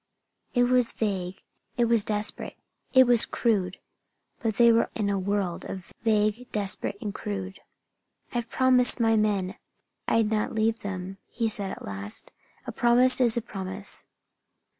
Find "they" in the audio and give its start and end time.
4.57-4.71